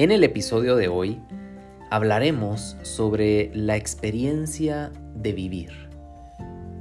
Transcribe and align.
En 0.00 0.10
el 0.10 0.24
episodio 0.24 0.76
de 0.76 0.88
hoy 0.88 1.20
hablaremos 1.90 2.78
sobre 2.80 3.50
la 3.52 3.76
experiencia 3.76 4.90
de 5.14 5.34
vivir. 5.34 5.90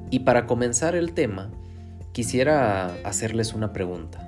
Y 0.09 0.19
para 0.19 0.47
comenzar 0.47 0.95
el 0.95 1.13
tema, 1.13 1.51
quisiera 2.13 2.95
hacerles 3.03 3.53
una 3.53 3.73
pregunta. 3.73 4.25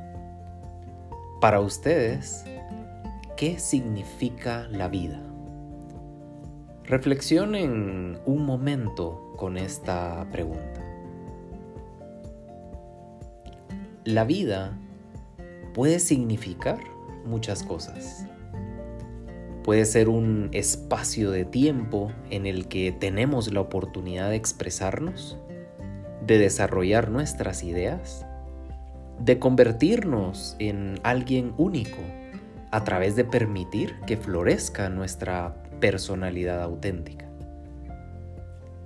Para 1.40 1.62
ustedes, 1.62 2.44
¿qué 3.38 3.60
significa 3.60 4.68
la 4.70 4.90
vida? 4.90 5.22
Reflexionen 6.84 8.20
un 8.26 8.46
momento 8.46 9.36
con 9.38 9.56
esta 9.56 10.28
pregunta. 10.34 10.84
La 14.04 14.26
vida 14.26 14.78
puede 15.74 16.00
significar 16.00 16.80
muchas 17.24 17.64
cosas. 17.64 18.26
Puede 19.64 19.86
ser 19.86 20.10
un 20.10 20.50
espacio 20.54 21.30
de 21.30 21.46
tiempo 21.46 22.12
en 22.32 22.48
el 22.48 22.68
que 22.68 22.92
tenemos 22.92 23.54
la 23.54 23.62
oportunidad 23.62 24.30
de 24.30 24.36
expresarnos, 24.36 25.38
de 26.26 26.40
desarrollar 26.40 27.12
nuestras 27.12 27.64
ideas, 27.64 28.26
de 29.20 29.38
convertirnos 29.38 30.56
en 30.58 31.00
alguien 31.04 31.54
único 31.58 32.00
a 32.72 32.84
través 32.84 33.16
de 33.16 33.24
permitir 33.24 33.94
que 34.08 34.18
florezca 34.18 34.90
nuestra 34.90 35.64
personalidad 35.80 36.64
auténtica. 36.64 37.30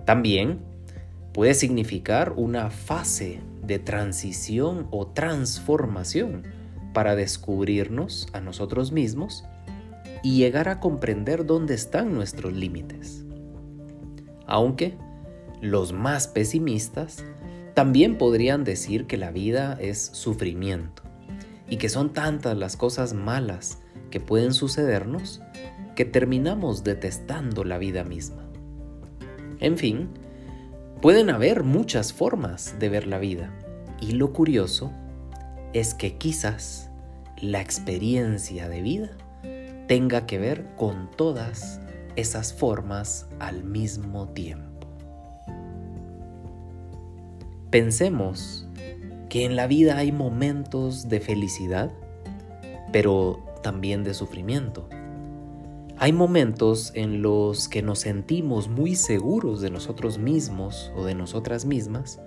También 0.03 0.59
puede 1.33 1.53
significar 1.53 2.33
una 2.35 2.69
fase 2.69 3.39
de 3.63 3.79
transición 3.79 4.87
o 4.91 5.07
transformación 5.07 6.43
para 6.93 7.15
descubrirnos 7.15 8.27
a 8.33 8.41
nosotros 8.41 8.91
mismos 8.91 9.45
y 10.25 10.37
llegar 10.37 10.69
a 10.69 10.79
comprender 10.79 11.45
dónde 11.45 11.75
están 11.75 12.15
nuestros 12.15 12.51
límites. 12.51 13.23
Aunque 14.47 14.97
los 15.61 15.93
más 15.93 16.27
pesimistas 16.27 17.23
también 17.75 18.17
podrían 18.17 18.63
decir 18.63 19.05
que 19.05 19.17
la 19.17 19.29
vida 19.29 19.77
es 19.79 19.99
sufrimiento 19.99 21.03
y 21.69 21.77
que 21.77 21.89
son 21.89 22.11
tantas 22.11 22.57
las 22.57 22.75
cosas 22.75 23.13
malas 23.13 23.77
que 24.09 24.19
pueden 24.19 24.55
sucedernos 24.55 25.43
que 25.95 26.05
terminamos 26.05 26.83
detestando 26.83 27.63
la 27.63 27.77
vida 27.77 28.03
misma. 28.03 28.49
En 29.59 29.77
fin, 29.77 30.09
pueden 31.03 31.29
haber 31.29 31.61
muchas 31.63 32.13
formas 32.13 32.79
de 32.79 32.89
ver 32.89 33.05
la 33.05 33.19
vida 33.19 33.53
y 34.01 34.13
lo 34.13 34.33
curioso 34.33 34.91
es 35.73 35.93
que 35.93 36.17
quizás 36.17 36.89
la 37.39 37.61
experiencia 37.61 38.67
de 38.69 38.81
vida 38.81 39.17
tenga 39.87 40.25
que 40.25 40.39
ver 40.39 40.65
con 40.75 41.09
todas 41.15 41.79
esas 42.15 42.53
formas 42.53 43.27
al 43.39 43.63
mismo 43.63 44.29
tiempo. 44.29 44.87
Pensemos 47.69 48.67
que 49.29 49.45
en 49.45 49.55
la 49.55 49.67
vida 49.67 49.97
hay 49.97 50.11
momentos 50.11 51.09
de 51.09 51.19
felicidad, 51.19 51.91
pero 52.91 53.43
también 53.61 54.03
de 54.03 54.13
sufrimiento. 54.13 54.87
Hay 55.97 56.11
momentos 56.11 56.91
en 56.93 57.21
los 57.21 57.67
que 57.67 57.81
nos 57.81 57.99
sentimos 57.99 58.67
muy 58.67 58.95
seguros 58.95 59.61
de 59.61 59.69
nosotros 59.69 60.17
mismos 60.17 60.91
o 60.95 61.05
de 61.05 61.15
nosotras 61.15 61.65
mismas 61.65 62.19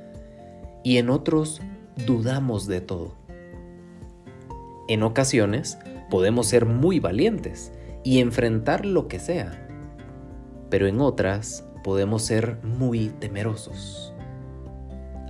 y 0.82 0.96
en 0.96 1.10
otros 1.10 1.60
dudamos 2.06 2.66
de 2.66 2.80
todo. 2.80 3.14
En 4.88 5.02
ocasiones 5.02 5.78
podemos 6.10 6.46
ser 6.46 6.66
muy 6.66 7.00
valientes 7.00 7.72
y 8.04 8.20
enfrentar 8.20 8.86
lo 8.86 9.08
que 9.08 9.18
sea, 9.18 9.68
pero 10.70 10.86
en 10.86 11.00
otras 11.00 11.68
podemos 11.82 12.22
ser 12.22 12.58
muy 12.62 13.08
temerosos. 13.08 14.12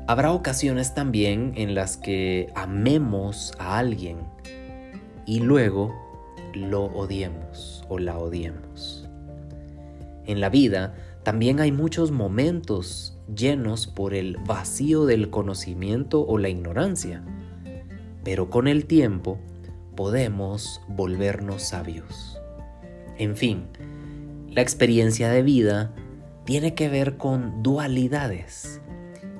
Habrá 0.06 0.32
ocasiones 0.32 0.94
también 0.94 1.52
en 1.56 1.74
las 1.74 1.96
que 1.96 2.50
amemos 2.54 3.52
a 3.58 3.78
alguien 3.78 4.18
y 5.26 5.40
luego 5.40 5.94
lo 6.54 6.84
odiemos 6.86 7.84
o 7.88 7.98
la 7.98 8.18
odiemos. 8.18 9.06
En 10.24 10.40
la 10.40 10.48
vida 10.48 10.94
también 11.22 11.60
hay 11.60 11.72
muchos 11.72 12.10
momentos 12.10 13.18
llenos 13.34 13.86
por 13.86 14.14
el 14.14 14.38
vacío 14.38 15.04
del 15.04 15.30
conocimiento 15.30 16.26
o 16.26 16.38
la 16.38 16.48
ignorancia, 16.48 17.22
pero 18.24 18.48
con 18.48 18.66
el 18.66 18.86
tiempo 18.86 19.38
podemos 19.98 20.80
volvernos 20.86 21.60
sabios. 21.60 22.38
En 23.18 23.36
fin, 23.36 23.64
la 24.48 24.62
experiencia 24.62 25.28
de 25.28 25.42
vida 25.42 25.92
tiene 26.44 26.76
que 26.76 26.88
ver 26.88 27.16
con 27.16 27.64
dualidades 27.64 28.80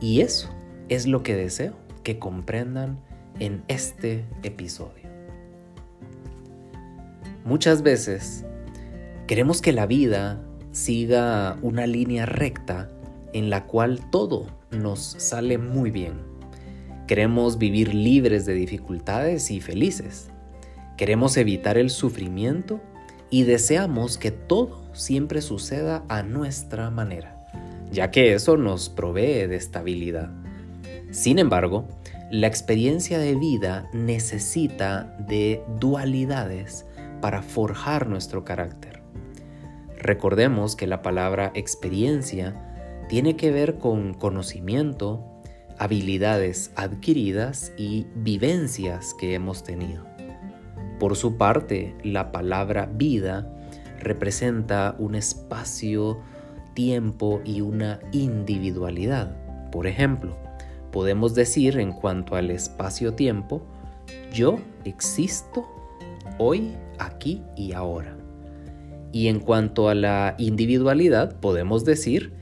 y 0.00 0.20
eso 0.20 0.52
es 0.88 1.06
lo 1.06 1.22
que 1.22 1.36
deseo 1.36 1.74
que 2.02 2.18
comprendan 2.18 2.98
en 3.38 3.62
este 3.68 4.24
episodio. 4.42 5.08
Muchas 7.44 7.82
veces 7.82 8.44
queremos 9.28 9.62
que 9.62 9.72
la 9.72 9.86
vida 9.86 10.44
siga 10.72 11.56
una 11.62 11.86
línea 11.86 12.26
recta 12.26 12.90
en 13.32 13.48
la 13.48 13.66
cual 13.66 14.10
todo 14.10 14.48
nos 14.72 14.98
sale 14.98 15.56
muy 15.56 15.92
bien. 15.92 16.14
Queremos 17.06 17.58
vivir 17.58 17.94
libres 17.94 18.44
de 18.44 18.54
dificultades 18.54 19.52
y 19.52 19.60
felices. 19.60 20.32
Queremos 20.98 21.36
evitar 21.36 21.78
el 21.78 21.90
sufrimiento 21.90 22.80
y 23.30 23.44
deseamos 23.44 24.18
que 24.18 24.32
todo 24.32 24.82
siempre 24.94 25.42
suceda 25.42 26.02
a 26.08 26.24
nuestra 26.24 26.90
manera, 26.90 27.46
ya 27.92 28.10
que 28.10 28.34
eso 28.34 28.56
nos 28.56 28.88
provee 28.88 29.46
de 29.46 29.54
estabilidad. 29.54 30.28
Sin 31.12 31.38
embargo, 31.38 31.86
la 32.32 32.48
experiencia 32.48 33.20
de 33.20 33.36
vida 33.36 33.88
necesita 33.92 35.16
de 35.20 35.62
dualidades 35.78 36.84
para 37.20 37.42
forjar 37.42 38.08
nuestro 38.08 38.44
carácter. 38.44 39.00
Recordemos 39.98 40.74
que 40.74 40.88
la 40.88 41.00
palabra 41.00 41.52
experiencia 41.54 43.06
tiene 43.08 43.36
que 43.36 43.52
ver 43.52 43.78
con 43.78 44.14
conocimiento, 44.14 45.24
habilidades 45.78 46.72
adquiridas 46.74 47.72
y 47.78 48.08
vivencias 48.16 49.14
que 49.14 49.34
hemos 49.34 49.62
tenido. 49.62 50.07
Por 50.98 51.16
su 51.16 51.36
parte, 51.36 51.94
la 52.02 52.32
palabra 52.32 52.90
vida 52.92 53.54
representa 54.00 54.96
un 54.98 55.14
espacio, 55.14 56.18
tiempo 56.74 57.40
y 57.44 57.60
una 57.60 58.00
individualidad. 58.12 59.36
Por 59.70 59.86
ejemplo, 59.86 60.36
podemos 60.92 61.34
decir 61.34 61.78
en 61.78 61.92
cuanto 61.92 62.34
al 62.36 62.50
espacio-tiempo, 62.50 63.62
yo 64.32 64.58
existo 64.84 65.66
hoy, 66.38 66.74
aquí 66.98 67.42
y 67.56 67.72
ahora. 67.72 68.16
Y 69.12 69.28
en 69.28 69.40
cuanto 69.40 69.88
a 69.88 69.94
la 69.94 70.34
individualidad, 70.38 71.38
podemos 71.40 71.84
decir, 71.84 72.32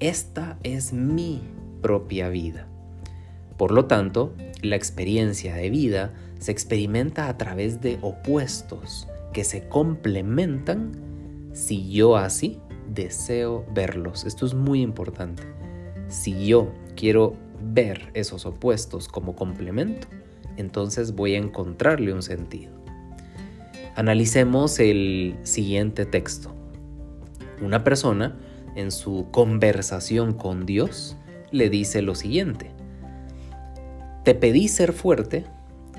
esta 0.00 0.58
es 0.62 0.92
mi 0.92 1.42
propia 1.82 2.28
vida. 2.28 2.66
Por 3.56 3.72
lo 3.72 3.86
tanto, 3.86 4.34
la 4.62 4.76
experiencia 4.76 5.54
de 5.54 5.70
vida 5.70 6.12
se 6.38 6.52
experimenta 6.52 7.28
a 7.28 7.36
través 7.36 7.80
de 7.80 7.98
opuestos 8.02 9.08
que 9.32 9.44
se 9.44 9.68
complementan 9.68 10.92
si 11.52 11.90
yo 11.90 12.16
así 12.16 12.60
deseo 12.88 13.64
verlos. 13.72 14.24
Esto 14.24 14.46
es 14.46 14.54
muy 14.54 14.82
importante. 14.82 15.42
Si 16.08 16.46
yo 16.46 16.72
quiero 16.96 17.34
ver 17.60 18.10
esos 18.14 18.46
opuestos 18.46 19.08
como 19.08 19.34
complemento, 19.34 20.06
entonces 20.56 21.14
voy 21.14 21.34
a 21.34 21.38
encontrarle 21.38 22.12
un 22.12 22.22
sentido. 22.22 22.72
Analicemos 23.94 24.78
el 24.78 25.36
siguiente 25.42 26.06
texto. 26.06 26.54
Una 27.60 27.82
persona 27.82 28.38
en 28.76 28.92
su 28.92 29.26
conversación 29.32 30.34
con 30.34 30.66
Dios 30.66 31.16
le 31.50 31.68
dice 31.68 32.02
lo 32.02 32.14
siguiente. 32.14 32.70
Te 34.24 34.34
pedí 34.34 34.68
ser 34.68 34.92
fuerte 34.92 35.46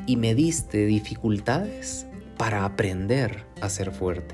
y 0.09 0.15
me 0.15 0.33
diste 0.33 0.87
dificultades 0.87 2.07
para 2.35 2.65
aprender 2.65 3.45
a 3.61 3.69
ser 3.69 3.91
fuerte. 3.91 4.33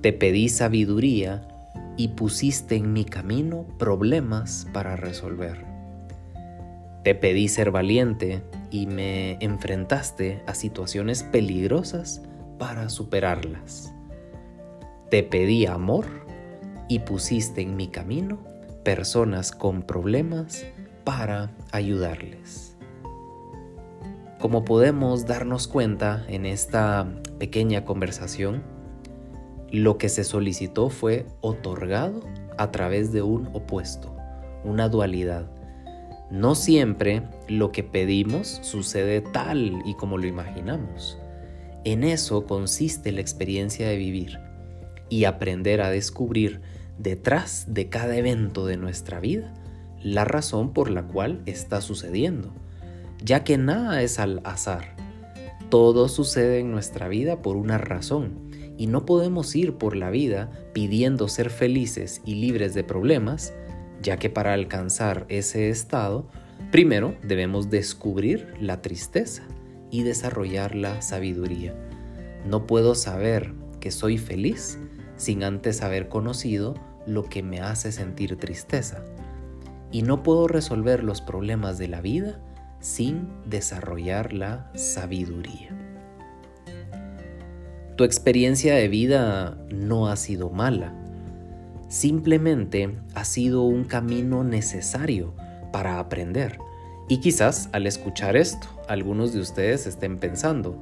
Te 0.00 0.14
pedí 0.14 0.48
sabiduría 0.48 1.46
y 1.98 2.08
pusiste 2.08 2.76
en 2.76 2.94
mi 2.94 3.04
camino 3.04 3.66
problemas 3.78 4.66
para 4.72 4.96
resolver. 4.96 5.66
Te 7.04 7.14
pedí 7.14 7.48
ser 7.48 7.70
valiente 7.70 8.42
y 8.70 8.86
me 8.86 9.32
enfrentaste 9.44 10.42
a 10.46 10.54
situaciones 10.54 11.22
peligrosas 11.22 12.22
para 12.58 12.88
superarlas. 12.88 13.92
Te 15.10 15.24
pedí 15.24 15.66
amor 15.66 16.06
y 16.88 17.00
pusiste 17.00 17.60
en 17.60 17.76
mi 17.76 17.88
camino 17.88 18.38
personas 18.82 19.52
con 19.52 19.82
problemas 19.82 20.64
para 21.04 21.50
ayudarles. 21.70 22.75
Como 24.46 24.64
podemos 24.64 25.26
darnos 25.26 25.66
cuenta 25.66 26.24
en 26.28 26.46
esta 26.46 27.12
pequeña 27.40 27.84
conversación, 27.84 28.62
lo 29.72 29.98
que 29.98 30.08
se 30.08 30.22
solicitó 30.22 30.88
fue 30.88 31.26
otorgado 31.40 32.20
a 32.56 32.70
través 32.70 33.12
de 33.12 33.22
un 33.22 33.48
opuesto, 33.54 34.14
una 34.62 34.88
dualidad. 34.88 35.50
No 36.30 36.54
siempre 36.54 37.24
lo 37.48 37.72
que 37.72 37.82
pedimos 37.82 38.60
sucede 38.62 39.20
tal 39.20 39.82
y 39.84 39.94
como 39.94 40.16
lo 40.16 40.28
imaginamos. 40.28 41.18
En 41.82 42.04
eso 42.04 42.46
consiste 42.46 43.10
la 43.10 43.22
experiencia 43.22 43.88
de 43.88 43.96
vivir 43.96 44.38
y 45.08 45.24
aprender 45.24 45.80
a 45.80 45.90
descubrir 45.90 46.60
detrás 46.98 47.64
de 47.66 47.88
cada 47.88 48.16
evento 48.16 48.64
de 48.64 48.76
nuestra 48.76 49.18
vida 49.18 49.52
la 50.00 50.24
razón 50.24 50.72
por 50.72 50.88
la 50.88 51.02
cual 51.02 51.42
está 51.46 51.80
sucediendo, 51.80 52.52
ya 53.22 53.44
que 53.44 53.58
nada 53.58 54.02
es 54.02 54.18
al 54.18 54.40
azar. 54.44 54.96
Todo 55.68 56.08
sucede 56.08 56.60
en 56.60 56.70
nuestra 56.70 57.08
vida 57.08 57.42
por 57.42 57.56
una 57.56 57.78
razón 57.78 58.50
y 58.76 58.86
no 58.86 59.06
podemos 59.06 59.54
ir 59.56 59.74
por 59.74 59.96
la 59.96 60.10
vida 60.10 60.50
pidiendo 60.72 61.28
ser 61.28 61.50
felices 61.50 62.20
y 62.24 62.36
libres 62.36 62.74
de 62.74 62.84
problemas, 62.84 63.52
ya 64.02 64.18
que 64.18 64.30
para 64.30 64.52
alcanzar 64.52 65.26
ese 65.28 65.70
estado, 65.70 66.28
primero 66.70 67.16
debemos 67.22 67.70
descubrir 67.70 68.54
la 68.60 68.82
tristeza 68.82 69.42
y 69.90 70.02
desarrollar 70.02 70.74
la 70.74 71.02
sabiduría. 71.02 71.74
No 72.46 72.66
puedo 72.66 72.94
saber 72.94 73.54
que 73.80 73.90
soy 73.90 74.18
feliz 74.18 74.78
sin 75.16 75.42
antes 75.42 75.82
haber 75.82 76.08
conocido 76.08 76.74
lo 77.06 77.24
que 77.24 77.42
me 77.42 77.60
hace 77.60 77.92
sentir 77.92 78.36
tristeza. 78.36 79.04
Y 79.90 80.02
no 80.02 80.22
puedo 80.22 80.48
resolver 80.48 81.02
los 81.02 81.22
problemas 81.22 81.78
de 81.78 81.88
la 81.88 82.00
vida 82.00 82.40
sin 82.86 83.28
desarrollar 83.44 84.32
la 84.32 84.70
sabiduría. 84.76 85.76
Tu 87.96 88.04
experiencia 88.04 88.76
de 88.76 88.86
vida 88.86 89.58
no 89.70 90.06
ha 90.06 90.14
sido 90.14 90.50
mala, 90.50 90.94
simplemente 91.88 92.96
ha 93.14 93.24
sido 93.24 93.64
un 93.64 93.84
camino 93.84 94.44
necesario 94.44 95.34
para 95.72 95.98
aprender. 95.98 96.58
Y 97.08 97.18
quizás 97.18 97.68
al 97.72 97.88
escuchar 97.88 98.36
esto, 98.36 98.68
algunos 98.88 99.32
de 99.32 99.40
ustedes 99.40 99.88
estén 99.88 100.18
pensando, 100.18 100.78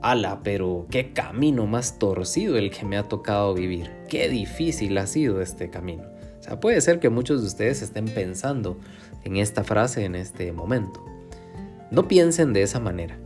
ala, 0.00 0.40
pero 0.42 0.86
qué 0.90 1.12
camino 1.12 1.66
más 1.66 1.98
torcido 1.98 2.56
el 2.56 2.70
que 2.70 2.86
me 2.86 2.96
ha 2.96 3.08
tocado 3.08 3.52
vivir, 3.52 3.90
qué 4.08 4.30
difícil 4.30 4.96
ha 4.96 5.06
sido 5.06 5.42
este 5.42 5.68
camino. 5.68 6.04
O 6.40 6.42
sea, 6.42 6.60
puede 6.60 6.80
ser 6.80 6.98
que 6.98 7.10
muchos 7.10 7.42
de 7.42 7.48
ustedes 7.48 7.82
estén 7.82 8.06
pensando 8.06 8.78
en 9.24 9.36
esta 9.36 9.64
frase 9.64 10.06
en 10.06 10.14
este 10.14 10.50
momento. 10.52 11.15
No 11.90 12.08
piensen 12.08 12.52
de 12.52 12.62
esa 12.62 12.80
manera. 12.80 13.16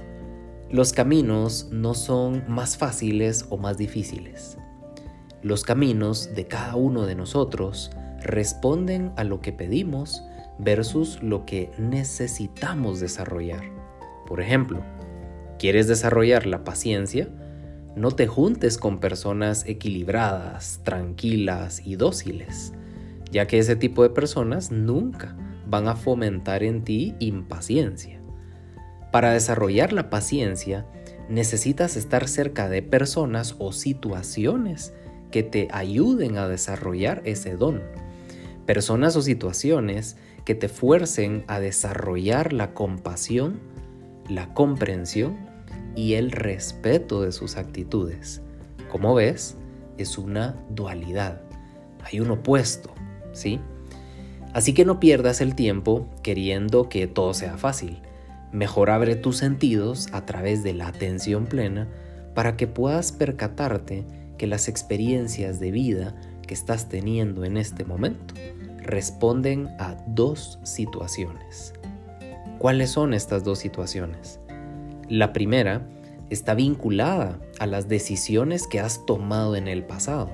Los 0.70 0.92
caminos 0.92 1.68
no 1.72 1.94
son 1.94 2.44
más 2.46 2.76
fáciles 2.76 3.46
o 3.48 3.56
más 3.56 3.78
difíciles. 3.78 4.58
Los 5.42 5.64
caminos 5.64 6.34
de 6.34 6.46
cada 6.46 6.76
uno 6.76 7.06
de 7.06 7.14
nosotros 7.14 7.90
responden 8.22 9.12
a 9.16 9.24
lo 9.24 9.40
que 9.40 9.52
pedimos 9.52 10.22
versus 10.58 11.22
lo 11.22 11.46
que 11.46 11.70
necesitamos 11.78 13.00
desarrollar. 13.00 13.62
Por 14.26 14.42
ejemplo, 14.42 14.82
¿quieres 15.58 15.88
desarrollar 15.88 16.44
la 16.44 16.62
paciencia? 16.62 17.28
No 17.96 18.10
te 18.10 18.26
juntes 18.26 18.76
con 18.76 19.00
personas 19.00 19.64
equilibradas, 19.66 20.80
tranquilas 20.84 21.80
y 21.84 21.96
dóciles, 21.96 22.74
ya 23.32 23.46
que 23.46 23.58
ese 23.58 23.74
tipo 23.74 24.02
de 24.02 24.10
personas 24.10 24.70
nunca 24.70 25.34
van 25.66 25.88
a 25.88 25.96
fomentar 25.96 26.62
en 26.62 26.84
ti 26.84 27.14
impaciencia. 27.18 28.19
Para 29.10 29.32
desarrollar 29.32 29.92
la 29.92 30.08
paciencia, 30.08 30.86
necesitas 31.28 31.96
estar 31.96 32.28
cerca 32.28 32.68
de 32.68 32.82
personas 32.82 33.56
o 33.58 33.72
situaciones 33.72 34.92
que 35.30 35.42
te 35.42 35.68
ayuden 35.72 36.38
a 36.38 36.48
desarrollar 36.48 37.22
ese 37.24 37.56
don. 37.56 37.82
Personas 38.66 39.16
o 39.16 39.22
situaciones 39.22 40.16
que 40.44 40.54
te 40.54 40.68
fuercen 40.68 41.44
a 41.48 41.60
desarrollar 41.60 42.52
la 42.52 42.72
compasión, 42.72 43.60
la 44.28 44.54
comprensión 44.54 45.36
y 45.96 46.14
el 46.14 46.30
respeto 46.30 47.22
de 47.22 47.32
sus 47.32 47.56
actitudes. 47.56 48.42
Como 48.90 49.14
ves, 49.14 49.56
es 49.98 50.18
una 50.18 50.56
dualidad. 50.70 51.42
Hay 52.02 52.20
un 52.20 52.30
opuesto, 52.30 52.92
¿sí? 53.32 53.60
Así 54.52 54.72
que 54.72 54.84
no 54.84 54.98
pierdas 54.98 55.40
el 55.40 55.54
tiempo 55.54 56.08
queriendo 56.22 56.88
que 56.88 57.06
todo 57.06 57.34
sea 57.34 57.56
fácil. 57.56 58.00
Mejor 58.52 58.90
abre 58.90 59.14
tus 59.14 59.36
sentidos 59.36 60.08
a 60.12 60.26
través 60.26 60.62
de 60.62 60.74
la 60.74 60.88
atención 60.88 61.46
plena 61.46 61.88
para 62.34 62.56
que 62.56 62.66
puedas 62.66 63.12
percatarte 63.12 64.04
que 64.38 64.46
las 64.46 64.68
experiencias 64.68 65.60
de 65.60 65.70
vida 65.70 66.16
que 66.46 66.54
estás 66.54 66.88
teniendo 66.88 67.44
en 67.44 67.56
este 67.56 67.84
momento 67.84 68.34
responden 68.78 69.68
a 69.78 69.96
dos 70.08 70.58
situaciones. 70.64 71.74
¿Cuáles 72.58 72.90
son 72.90 73.14
estas 73.14 73.44
dos 73.44 73.58
situaciones? 73.58 74.40
La 75.08 75.32
primera 75.32 75.86
está 76.28 76.54
vinculada 76.54 77.38
a 77.58 77.66
las 77.66 77.88
decisiones 77.88 78.66
que 78.66 78.80
has 78.80 79.06
tomado 79.06 79.56
en 79.56 79.68
el 79.68 79.84
pasado 79.84 80.30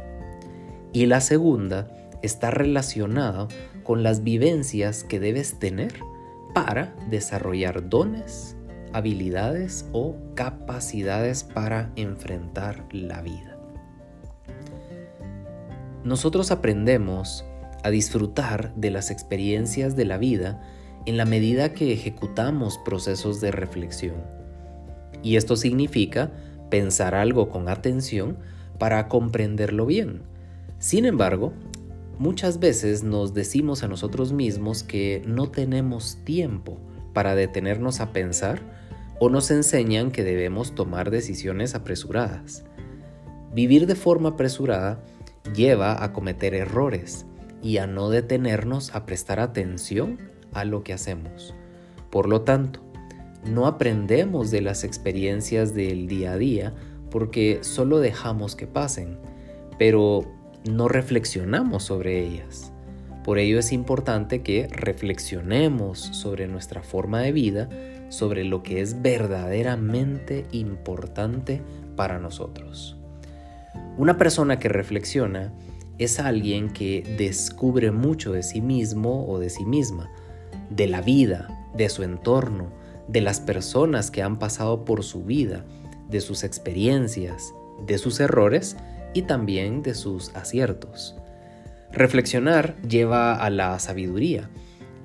y 0.92 1.06
la 1.06 1.20
segunda 1.20 1.88
está 2.22 2.50
relacionada 2.50 3.48
con 3.82 4.02
las 4.02 4.24
vivencias 4.24 5.04
que 5.04 5.20
debes 5.20 5.58
tener 5.58 5.94
para 6.56 6.96
desarrollar 7.10 7.90
dones, 7.90 8.56
habilidades 8.94 9.84
o 9.92 10.16
capacidades 10.34 11.44
para 11.44 11.92
enfrentar 11.96 12.82
la 12.92 13.20
vida. 13.20 13.58
Nosotros 16.02 16.50
aprendemos 16.50 17.44
a 17.82 17.90
disfrutar 17.90 18.74
de 18.74 18.90
las 18.90 19.10
experiencias 19.10 19.96
de 19.96 20.06
la 20.06 20.16
vida 20.16 20.62
en 21.04 21.18
la 21.18 21.26
medida 21.26 21.74
que 21.74 21.92
ejecutamos 21.92 22.78
procesos 22.78 23.42
de 23.42 23.50
reflexión. 23.50 24.16
Y 25.22 25.36
esto 25.36 25.56
significa 25.56 26.32
pensar 26.70 27.14
algo 27.14 27.50
con 27.50 27.68
atención 27.68 28.38
para 28.78 29.08
comprenderlo 29.08 29.84
bien. 29.84 30.22
Sin 30.78 31.04
embargo, 31.04 31.52
Muchas 32.18 32.60
veces 32.60 33.02
nos 33.02 33.34
decimos 33.34 33.82
a 33.82 33.88
nosotros 33.88 34.32
mismos 34.32 34.82
que 34.82 35.22
no 35.26 35.50
tenemos 35.50 36.16
tiempo 36.24 36.78
para 37.12 37.34
detenernos 37.34 38.00
a 38.00 38.12
pensar 38.12 38.62
o 39.20 39.28
nos 39.28 39.50
enseñan 39.50 40.10
que 40.10 40.24
debemos 40.24 40.74
tomar 40.74 41.10
decisiones 41.10 41.74
apresuradas. 41.74 42.64
Vivir 43.52 43.86
de 43.86 43.94
forma 43.94 44.30
apresurada 44.30 45.02
lleva 45.54 46.02
a 46.02 46.12
cometer 46.14 46.54
errores 46.54 47.26
y 47.62 47.78
a 47.78 47.86
no 47.86 48.08
detenernos 48.08 48.94
a 48.94 49.04
prestar 49.04 49.38
atención 49.38 50.18
a 50.52 50.64
lo 50.64 50.82
que 50.82 50.94
hacemos. 50.94 51.54
Por 52.10 52.28
lo 52.28 52.42
tanto, 52.42 52.80
no 53.44 53.66
aprendemos 53.66 54.50
de 54.50 54.62
las 54.62 54.84
experiencias 54.84 55.74
del 55.74 56.08
día 56.08 56.32
a 56.32 56.38
día 56.38 56.74
porque 57.10 57.58
solo 57.62 57.98
dejamos 57.98 58.56
que 58.56 58.66
pasen, 58.66 59.18
pero 59.78 60.35
no 60.68 60.88
reflexionamos 60.88 61.84
sobre 61.84 62.24
ellas. 62.24 62.72
Por 63.24 63.38
ello 63.38 63.58
es 63.58 63.72
importante 63.72 64.42
que 64.42 64.68
reflexionemos 64.70 65.98
sobre 65.98 66.46
nuestra 66.46 66.82
forma 66.82 67.20
de 67.20 67.32
vida, 67.32 67.68
sobre 68.08 68.44
lo 68.44 68.62
que 68.62 68.80
es 68.80 69.02
verdaderamente 69.02 70.46
importante 70.52 71.60
para 71.96 72.18
nosotros. 72.18 72.96
Una 73.96 74.16
persona 74.16 74.58
que 74.58 74.68
reflexiona 74.68 75.52
es 75.98 76.20
alguien 76.20 76.70
que 76.70 77.02
descubre 77.18 77.90
mucho 77.90 78.32
de 78.32 78.42
sí 78.42 78.60
mismo 78.60 79.26
o 79.26 79.38
de 79.38 79.50
sí 79.50 79.64
misma, 79.64 80.10
de 80.70 80.86
la 80.86 81.00
vida, 81.00 81.48
de 81.74 81.88
su 81.88 82.02
entorno, 82.02 82.70
de 83.08 83.20
las 83.20 83.40
personas 83.40 84.10
que 84.10 84.22
han 84.22 84.38
pasado 84.38 84.84
por 84.84 85.02
su 85.02 85.24
vida, 85.24 85.64
de 86.08 86.20
sus 86.20 86.44
experiencias, 86.44 87.54
de 87.86 87.98
sus 87.98 88.20
errores 88.20 88.76
y 89.16 89.22
también 89.22 89.82
de 89.82 89.94
sus 89.94 90.34
aciertos. 90.36 91.16
Reflexionar 91.90 92.76
lleva 92.82 93.34
a 93.34 93.48
la 93.48 93.78
sabiduría 93.78 94.50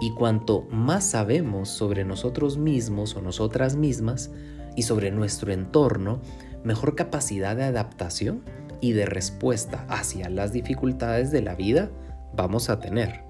y 0.02 0.14
cuanto 0.16 0.64
más 0.70 1.06
sabemos 1.06 1.70
sobre 1.70 2.04
nosotros 2.04 2.58
mismos 2.58 3.16
o 3.16 3.22
nosotras 3.22 3.78
mismas, 3.78 4.30
y 4.76 4.84
sobre 4.84 5.12
nuestro 5.12 5.52
entorno, 5.52 6.22
mejor 6.64 6.96
capacidad 6.96 7.56
de 7.56 7.64
adaptación 7.64 8.44
y 8.80 8.94
de 8.94 9.06
respuesta 9.06 9.86
hacia 9.90 10.30
las 10.30 10.52
dificultades 10.54 11.32
de 11.32 11.42
la 11.42 11.56
vida 11.56 11.90
vamos 12.34 12.70
a 12.70 12.80
tener. 12.80 13.22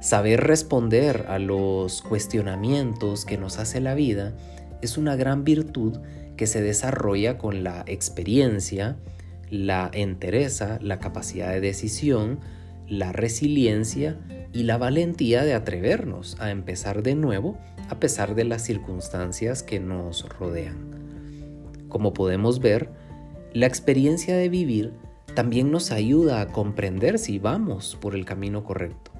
Saber 0.00 0.40
responder 0.40 1.26
a 1.28 1.38
los 1.38 2.02
cuestionamientos 2.02 3.24
que 3.24 3.38
nos 3.38 3.58
hace 3.58 3.80
la 3.80 3.94
vida 3.94 4.34
es 4.82 4.98
una 4.98 5.16
gran 5.16 5.44
virtud 5.44 5.98
que 6.36 6.46
se 6.46 6.60
desarrolla 6.60 7.38
con 7.38 7.64
la 7.64 7.82
experiencia, 7.86 8.96
la 9.50 9.90
entereza, 9.92 10.78
la 10.82 10.98
capacidad 10.98 11.50
de 11.50 11.60
decisión, 11.60 12.40
la 12.88 13.12
resiliencia 13.12 14.18
y 14.52 14.62
la 14.62 14.78
valentía 14.78 15.44
de 15.44 15.54
atrevernos 15.54 16.36
a 16.40 16.50
empezar 16.50 17.02
de 17.02 17.14
nuevo 17.14 17.58
a 17.88 18.00
pesar 18.00 18.34
de 18.34 18.44
las 18.44 18.62
circunstancias 18.62 19.62
que 19.62 19.80
nos 19.80 20.28
rodean. 20.28 21.86
Como 21.88 22.12
podemos 22.12 22.60
ver, 22.60 22.90
la 23.52 23.66
experiencia 23.66 24.36
de 24.36 24.48
vivir 24.48 24.92
también 25.34 25.70
nos 25.70 25.92
ayuda 25.92 26.40
a 26.40 26.48
comprender 26.48 27.18
si 27.18 27.38
vamos 27.38 27.96
por 28.00 28.14
el 28.14 28.24
camino 28.24 28.64
correcto. 28.64 29.12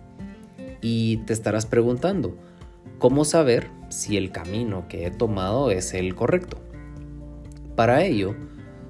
Y 0.80 1.18
te 1.18 1.32
estarás 1.32 1.66
preguntando, 1.66 2.36
¿cómo 2.98 3.24
saber 3.24 3.68
si 3.88 4.16
el 4.16 4.32
camino 4.32 4.88
que 4.88 5.06
he 5.06 5.10
tomado 5.10 5.70
es 5.70 5.94
el 5.94 6.14
correcto? 6.14 6.58
Para 7.76 8.04
ello, 8.04 8.34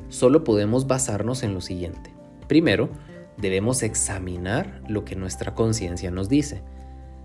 solo 0.09 0.45
podemos 0.45 0.87
basarnos 0.87 1.43
en 1.43 1.55
lo 1.55 1.61
siguiente. 1.61 2.15
Primero, 2.49 2.89
debemos 3.37 3.83
examinar 3.83 4.83
lo 4.89 5.05
que 5.05 5.17
nuestra 5.17 5.55
conciencia 5.55 6.11
nos 6.11 6.29
dice. 6.29 6.63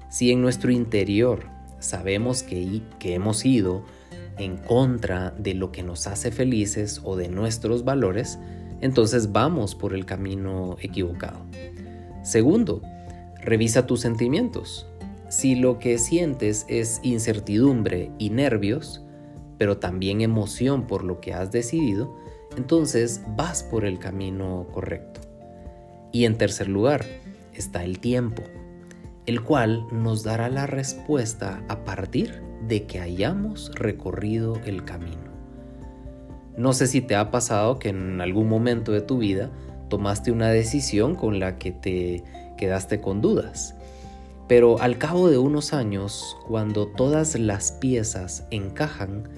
Si 0.09 0.31
en 0.31 0.41
nuestro 0.41 0.71
interior 0.71 1.45
sabemos 1.79 2.43
que, 2.43 2.81
que 2.99 3.13
hemos 3.13 3.45
ido 3.45 3.83
en 4.37 4.57
contra 4.57 5.31
de 5.31 5.53
lo 5.53 5.71
que 5.71 5.83
nos 5.83 6.07
hace 6.07 6.31
felices 6.31 7.01
o 7.03 7.15
de 7.15 7.29
nuestros 7.29 7.83
valores, 7.83 8.39
entonces 8.81 9.31
vamos 9.31 9.75
por 9.75 9.93
el 9.93 10.05
camino 10.05 10.75
equivocado. 10.81 11.45
Segundo, 12.23 12.81
revisa 13.41 13.85
tus 13.85 14.01
sentimientos. 14.01 14.87
Si 15.29 15.55
lo 15.55 15.79
que 15.79 15.97
sientes 15.97 16.65
es 16.67 16.99
incertidumbre 17.03 18.11
y 18.17 18.31
nervios, 18.31 19.01
pero 19.57 19.77
también 19.77 20.21
emoción 20.21 20.87
por 20.87 21.03
lo 21.03 21.21
que 21.21 21.33
has 21.33 21.51
decidido, 21.51 22.15
entonces 22.57 23.21
vas 23.35 23.63
por 23.63 23.85
el 23.85 23.99
camino 23.99 24.67
correcto. 24.71 25.21
Y 26.11 26.25
en 26.25 26.37
tercer 26.37 26.67
lugar, 26.67 27.05
está 27.53 27.83
el 27.83 27.99
tiempo, 27.99 28.43
el 29.25 29.41
cual 29.41 29.85
nos 29.91 30.23
dará 30.23 30.49
la 30.49 30.67
respuesta 30.67 31.63
a 31.69 31.83
partir 31.83 32.41
de 32.67 32.85
que 32.85 32.99
hayamos 32.99 33.71
recorrido 33.75 34.57
el 34.65 34.83
camino. 34.83 35.31
No 36.57 36.73
sé 36.73 36.87
si 36.87 37.01
te 37.01 37.15
ha 37.15 37.31
pasado 37.31 37.79
que 37.79 37.89
en 37.89 38.19
algún 38.19 38.49
momento 38.49 38.91
de 38.91 39.01
tu 39.01 39.19
vida 39.19 39.49
tomaste 39.89 40.31
una 40.31 40.49
decisión 40.49 41.15
con 41.15 41.39
la 41.39 41.57
que 41.57 41.71
te 41.71 42.23
quedaste 42.57 43.01
con 43.01 43.21
dudas. 43.21 43.75
Pero 44.47 44.81
al 44.81 44.97
cabo 44.97 45.29
de 45.29 45.37
unos 45.37 45.73
años, 45.73 46.37
cuando 46.47 46.87
todas 46.87 47.39
las 47.39 47.71
piezas 47.71 48.45
encajan, 48.51 49.29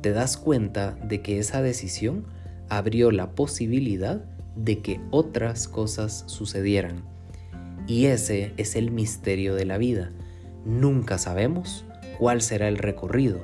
te 0.00 0.12
das 0.12 0.36
cuenta 0.36 0.92
de 1.02 1.22
que 1.22 1.38
esa 1.38 1.60
decisión 1.60 2.26
abrió 2.70 3.10
la 3.10 3.32
posibilidad 3.32 4.24
de 4.56 4.80
que 4.80 5.00
otras 5.10 5.68
cosas 5.68 6.24
sucedieran. 6.26 7.04
Y 7.86 8.06
ese 8.06 8.52
es 8.56 8.76
el 8.76 8.90
misterio 8.90 9.54
de 9.54 9.66
la 9.66 9.76
vida. 9.76 10.12
Nunca 10.64 11.18
sabemos 11.18 11.84
cuál 12.18 12.40
será 12.40 12.68
el 12.68 12.78
recorrido, 12.78 13.40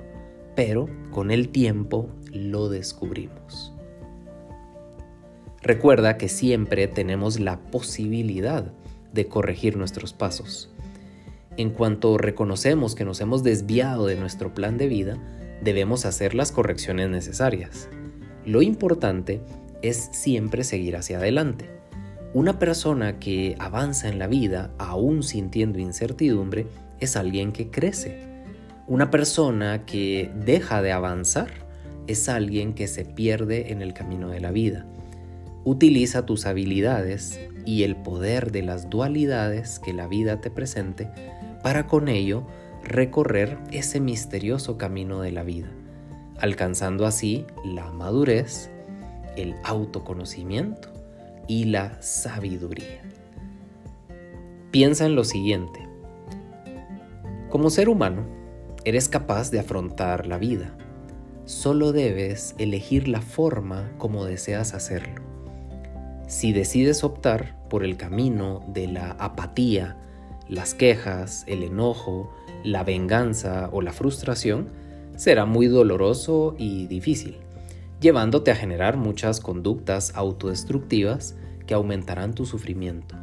pero 0.55 0.89
con 1.11 1.31
el 1.31 1.49
tiempo 1.51 2.09
lo 2.33 2.69
descubrimos. 2.69 3.73
Recuerda 5.63 6.17
que 6.17 6.29
siempre 6.29 6.87
tenemos 6.87 7.41
la 7.41 7.59
posibilidad 7.59 8.73
de 9.13 9.27
corregir 9.27 9.77
nuestros 9.77 10.13
pasos. 10.13 10.71
En 11.57 11.71
cuanto 11.71 12.19
reconocemos 12.19 12.95
que 12.95 13.05
nos 13.05 13.21
hemos 13.21 13.43
desviado 13.43 14.07
de 14.07 14.17
nuestro 14.17 14.55
plan 14.55 14.77
de 14.77 14.87
vida, 14.87 15.19
debemos 15.63 16.05
hacer 16.05 16.35
las 16.35 16.53
correcciones 16.53 17.09
necesarias. 17.09 17.89
Lo 18.47 18.63
importante 18.63 19.41
es 19.83 20.09
siempre 20.13 20.63
seguir 20.63 20.97
hacia 20.97 21.19
adelante. 21.19 21.69
Una 22.33 22.59
persona 22.59 23.19
que 23.19 23.57
avanza 23.59 24.09
en 24.09 24.21
la 24.21 24.29
vida 24.29 24.71
aún 24.79 25.25
sintiendo 25.25 25.81
incertidumbre 25.81 26.69
es 27.01 27.17
alguien 27.17 27.51
que 27.51 27.71
crece. 27.71 28.19
Una 28.87 29.11
persona 29.11 29.85
que 29.85 30.31
deja 30.45 30.81
de 30.81 30.93
avanzar 30.93 31.49
es 32.07 32.29
alguien 32.29 32.75
que 32.75 32.87
se 32.87 33.05
pierde 33.05 33.73
en 33.73 33.83
el 33.83 33.93
camino 33.95 34.29
de 34.29 34.41
la 34.41 34.53
vida. 34.53 34.87
Utiliza 35.65 36.25
tus 36.25 36.47
habilidades 36.47 37.41
y 37.65 37.83
el 37.83 37.97
poder 37.97 38.53
de 38.53 38.63
las 38.63 38.89
dualidades 38.89 39.81
que 39.81 39.93
la 39.93 40.07
vida 40.07 40.41
te 40.41 40.53
presente 40.53 41.11
para 41.65 41.89
con 41.89 42.07
ello 42.07 42.47
recorrer 42.85 43.59
ese 43.73 43.99
misterioso 43.99 44.79
camino 44.79 45.21
de 45.21 45.33
la 45.33 45.43
vida, 45.43 45.69
alcanzando 46.41 47.07
así 47.07 47.47
la 47.65 47.91
madurez, 47.93 48.71
el 49.37 49.55
autoconocimiento 49.65 50.89
y 51.47 51.65
la 51.65 52.01
sabiduría. 52.03 53.03
Piensa 54.71 55.07
en 55.07 55.15
lo 55.15 55.25
siguiente. 55.25 55.89
Como 57.51 57.71
ser 57.71 57.89
humano, 57.89 58.25
eres 58.85 59.09
capaz 59.09 59.51
de 59.51 59.61
afrontar 59.61 60.27
la 60.27 60.39
vida. 60.39 60.77
Solo 61.45 61.93
debes 61.93 62.55
elegir 62.59 63.09
la 63.09 63.21
forma 63.21 63.93
como 63.99 64.25
deseas 64.25 64.75
hacerlo. 64.75 65.23
Si 66.27 66.53
decides 66.53 67.05
optar 67.05 67.57
por 67.69 67.85
el 67.85 67.97
camino 67.97 68.65
de 68.69 68.89
la 68.89 69.13
apatía, 69.13 69.97
las 70.49 70.75
quejas, 70.75 71.45
el 71.47 71.63
enojo, 71.63 72.31
la 72.65 72.83
venganza 72.83 73.69
o 73.73 73.81
la 73.81 73.93
frustración, 73.93 74.69
será 75.17 75.45
muy 75.47 75.67
doloroso 75.67 76.55
y 76.59 76.87
difícil, 76.87 77.39
llevándote 78.01 78.51
a 78.51 78.57
generar 78.57 78.97
muchas 78.97 79.41
conductas 79.41 80.13
autodestructivas 80.15 81.37
que 81.67 81.75
aumentarán 81.75 82.35
tu 82.35 82.47
sufrimiento. 82.47 83.17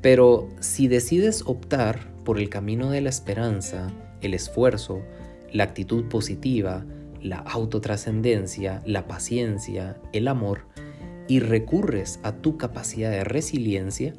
Pero 0.00 0.48
si 0.60 0.88
decides 0.88 1.42
optar 1.46 2.12
por 2.24 2.38
el 2.38 2.48
camino 2.48 2.90
de 2.90 3.00
la 3.00 3.08
esperanza, 3.08 3.90
el 4.20 4.34
esfuerzo, 4.34 5.02
la 5.52 5.64
actitud 5.64 6.04
positiva, 6.04 6.84
la 7.20 7.38
autotrascendencia, 7.38 8.82
la 8.86 9.06
paciencia, 9.06 10.00
el 10.12 10.28
amor, 10.28 10.66
y 11.26 11.40
recurres 11.40 12.20
a 12.22 12.32
tu 12.32 12.56
capacidad 12.56 13.10
de 13.10 13.24
resiliencia, 13.24 14.14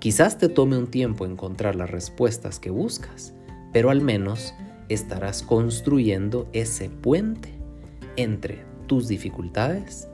quizás 0.00 0.38
te 0.38 0.48
tome 0.48 0.76
un 0.76 0.88
tiempo 0.88 1.26
encontrar 1.26 1.76
las 1.76 1.90
respuestas 1.90 2.58
que 2.58 2.70
buscas, 2.70 3.34
pero 3.72 3.90
al 3.90 4.00
menos 4.00 4.54
estarás 4.90 5.42
construyendo 5.42 6.48
ese 6.52 6.90
puente 6.90 7.54
entre 8.16 8.64
tus 8.86 9.08
dificultades, 9.08 10.08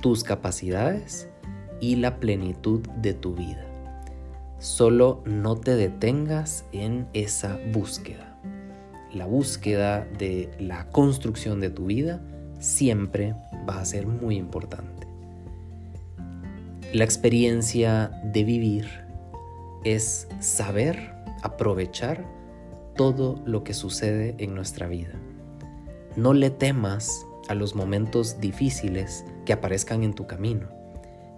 tus 0.00 0.24
capacidades 0.24 1.28
y 1.80 1.96
la 1.96 2.18
plenitud 2.20 2.80
de 3.02 3.12
tu 3.12 3.34
vida. 3.34 3.66
Solo 4.58 5.22
no 5.26 5.56
te 5.56 5.76
detengas 5.76 6.64
en 6.72 7.06
esa 7.12 7.58
búsqueda 7.72 8.34
la 9.14 9.26
búsqueda 9.26 10.06
de 10.18 10.50
la 10.58 10.88
construcción 10.90 11.60
de 11.60 11.70
tu 11.70 11.86
vida 11.86 12.20
siempre 12.58 13.34
va 13.68 13.80
a 13.80 13.84
ser 13.84 14.06
muy 14.06 14.36
importante. 14.36 15.06
La 16.92 17.04
experiencia 17.04 18.10
de 18.24 18.44
vivir 18.44 18.88
es 19.84 20.28
saber 20.40 21.14
aprovechar 21.42 22.24
todo 22.94 23.40
lo 23.44 23.64
que 23.64 23.74
sucede 23.74 24.34
en 24.38 24.54
nuestra 24.54 24.86
vida. 24.88 25.12
No 26.16 26.32
le 26.32 26.50
temas 26.50 27.26
a 27.48 27.54
los 27.54 27.74
momentos 27.74 28.40
difíciles 28.40 29.24
que 29.44 29.52
aparezcan 29.52 30.02
en 30.02 30.14
tu 30.14 30.26
camino. 30.26 30.68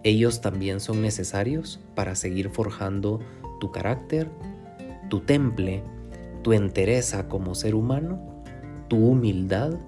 Ellos 0.05 0.41
también 0.41 0.81
son 0.81 1.03
necesarios 1.03 1.81
para 1.95 2.15
seguir 2.15 2.51
forjando 2.51 3.21
tu 3.59 3.73
carácter, 3.73 4.31
tu 5.09 5.21
temple 5.21 5.83
tu 6.47 6.53
entereza 6.53 7.27
como 7.27 7.57
ser 7.57 7.75
humano, 7.75 8.21
tu 8.87 8.99
humildad, 8.99 9.81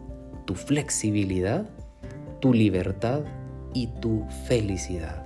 tu 0.45 0.57
flexibilidad, 0.57 1.71
tu 2.41 2.53
libertad 2.53 3.21
y 3.73 3.87
tu 4.01 4.25
felicidad. 4.49 5.25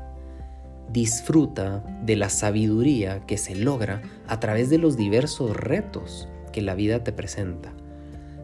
Disfruta 0.93 1.83
de 2.05 2.17
la 2.17 2.29
sabiduría 2.29 3.25
que 3.25 3.39
se 3.39 3.55
logra 3.55 4.03
a 4.29 4.41
través 4.41 4.69
de 4.69 4.77
los 4.77 4.99
diversos 4.99 5.57
retos 5.57 6.29
que 6.53 6.63
la 6.63 6.75
vida 6.75 7.03
te 7.03 7.13
presenta. 7.13 7.73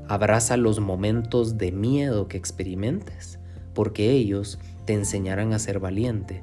Abraza 0.09 0.57
los 0.57 0.81
momentos 0.81 1.59
de 1.59 1.71
miedo 1.71 2.29
que 2.29 2.39
experimentes, 2.39 3.39
porque 3.75 4.11
ellos 4.11 4.59
te 4.87 4.95
enseñarán 4.95 5.53
a 5.53 5.59
ser 5.59 5.79
valiente. 5.79 6.43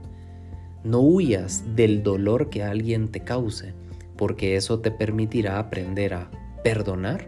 No 0.84 1.00
huyas 1.00 1.76
del 1.76 2.04
dolor 2.04 2.50
que 2.50 2.64
alguien 2.64 3.10
te 3.10 3.22
cause, 3.22 3.74
porque 4.18 4.56
eso 4.56 4.80
te 4.80 4.92
permitirá 4.92 5.60
aprender 5.60 6.14
a 6.14 6.30
perdonar 6.64 7.28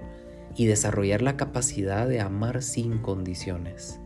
y 0.56 0.66
desarrollar 0.66 1.22
la 1.22 1.38
capacidad 1.38 2.08
de 2.08 2.22
amar 2.22 2.62
sin 2.62 3.00
condiciones. 3.00 4.00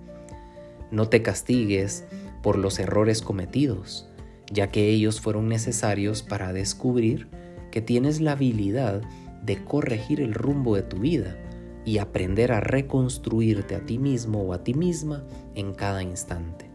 No 0.89 1.07
te 1.07 1.21
castigues 1.21 2.05
por 2.41 2.57
los 2.57 2.79
errores 2.79 3.21
cometidos, 3.21 4.09
ya 4.51 4.67
que 4.67 4.89
ellos 4.89 5.21
fueron 5.21 5.47
necesarios 5.47 6.23
para 6.23 6.53
descubrir 6.53 7.27
que 7.71 7.81
tienes 7.81 8.19
la 8.19 8.33
habilidad 8.33 9.01
de 9.43 9.63
corregir 9.63 10.21
el 10.21 10.33
rumbo 10.33 10.75
de 10.75 10.83
tu 10.83 10.97
vida 10.97 11.37
y 11.85 11.97
aprender 11.97 12.51
a 12.51 12.59
reconstruirte 12.59 13.75
a 13.75 13.85
ti 13.85 13.97
mismo 13.97 14.41
o 14.41 14.53
a 14.53 14.63
ti 14.63 14.73
misma 14.73 15.23
en 15.55 15.73
cada 15.73 16.03
instante. 16.03 16.69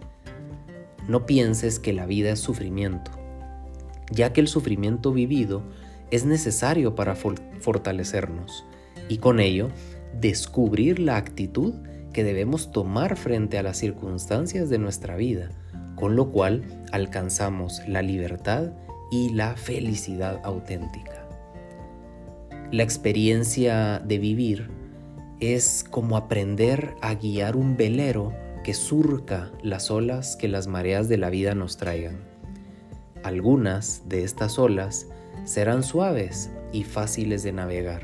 No 1.08 1.26
pienses 1.26 1.78
que 1.78 1.92
la 1.92 2.06
vida 2.06 2.30
es 2.30 2.40
sufrimiento, 2.40 3.12
ya 4.10 4.32
que 4.32 4.40
el 4.40 4.48
sufrimiento 4.48 5.12
vivido 5.12 5.62
es 6.10 6.24
necesario 6.24 6.94
para 6.94 7.14
fortalecernos 7.14 8.64
y 9.08 9.18
con 9.18 9.40
ello 9.40 9.68
descubrir 10.20 10.98
la 10.98 11.16
actitud 11.16 11.74
que 12.12 12.24
debemos 12.24 12.72
tomar 12.72 13.16
frente 13.16 13.58
a 13.58 13.62
las 13.62 13.76
circunstancias 13.76 14.68
de 14.70 14.78
nuestra 14.78 15.16
vida, 15.16 15.50
con 15.94 16.16
lo 16.16 16.30
cual 16.30 16.64
alcanzamos 16.90 17.82
la 17.86 18.02
libertad 18.02 18.72
y 19.10 19.30
la 19.30 19.56
felicidad 19.56 20.40
auténtica. 20.42 21.25
La 22.72 22.82
experiencia 22.82 24.00
de 24.00 24.18
vivir 24.18 24.68
es 25.38 25.84
como 25.88 26.16
aprender 26.16 26.96
a 27.00 27.14
guiar 27.14 27.54
un 27.54 27.76
velero 27.76 28.34
que 28.64 28.74
surca 28.74 29.52
las 29.62 29.88
olas 29.92 30.34
que 30.34 30.48
las 30.48 30.66
mareas 30.66 31.08
de 31.08 31.16
la 31.16 31.30
vida 31.30 31.54
nos 31.54 31.76
traigan. 31.76 32.24
Algunas 33.22 34.08
de 34.08 34.24
estas 34.24 34.58
olas 34.58 35.06
serán 35.44 35.84
suaves 35.84 36.50
y 36.72 36.82
fáciles 36.82 37.44
de 37.44 37.52
navegar, 37.52 38.02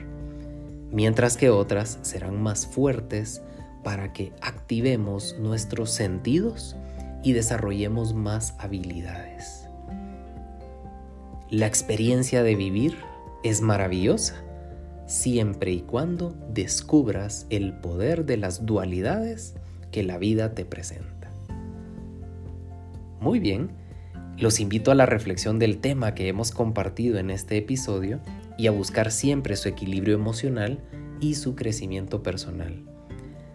mientras 0.92 1.36
que 1.36 1.50
otras 1.50 1.98
serán 2.02 2.40
más 2.40 2.64
fuertes 2.64 3.42
para 3.82 4.12
que 4.12 4.32
activemos 4.42 5.36
nuestros 5.40 5.90
sentidos 5.90 6.76
y 7.24 7.32
desarrollemos 7.32 8.14
más 8.14 8.54
habilidades. 8.60 9.66
La 11.50 11.66
experiencia 11.66 12.44
de 12.44 12.54
vivir 12.54 12.96
es 13.42 13.60
maravillosa 13.60 14.36
siempre 15.12 15.72
y 15.72 15.80
cuando 15.82 16.34
descubras 16.48 17.46
el 17.50 17.74
poder 17.74 18.24
de 18.24 18.38
las 18.38 18.64
dualidades 18.64 19.54
que 19.90 20.02
la 20.02 20.16
vida 20.16 20.54
te 20.54 20.64
presenta. 20.64 21.30
Muy 23.20 23.38
bien, 23.38 23.72
los 24.38 24.58
invito 24.58 24.90
a 24.90 24.94
la 24.94 25.04
reflexión 25.04 25.58
del 25.58 25.78
tema 25.78 26.14
que 26.14 26.28
hemos 26.28 26.50
compartido 26.50 27.18
en 27.18 27.30
este 27.30 27.58
episodio 27.58 28.20
y 28.56 28.68
a 28.68 28.70
buscar 28.70 29.10
siempre 29.10 29.56
su 29.56 29.68
equilibrio 29.68 30.14
emocional 30.14 30.80
y 31.20 31.34
su 31.34 31.54
crecimiento 31.56 32.22
personal. 32.22 32.82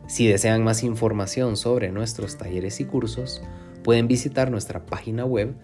Si 0.08 0.28
desean 0.28 0.64
más 0.64 0.84
información 0.84 1.58
sobre 1.58 1.92
nuestros 1.92 2.38
talleres 2.38 2.80
y 2.80 2.86
cursos, 2.86 3.42
pueden 3.84 4.08
visitar 4.08 4.52
nuestra 4.52 4.86
página 4.86 5.26
web 5.26 5.56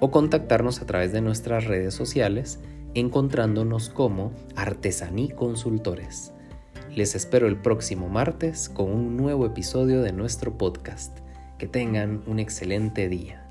o 0.00 0.10
contactarnos 0.10 0.82
a 0.82 0.86
través 0.86 1.12
de 1.12 1.20
nuestras 1.20 1.64
redes 1.64 1.94
sociales 1.94 2.60
encontrándonos 2.94 3.88
como 3.88 4.32
Artesaní 4.56 5.30
Consultores. 5.30 6.32
Les 6.94 7.14
espero 7.14 7.46
el 7.46 7.56
próximo 7.56 8.08
martes 8.08 8.68
con 8.68 8.90
un 8.90 9.16
nuevo 9.16 9.46
episodio 9.46 10.02
de 10.02 10.12
nuestro 10.12 10.58
podcast. 10.58 11.18
Que 11.58 11.66
tengan 11.68 12.22
un 12.26 12.40
excelente 12.40 13.08
día. 13.08 13.48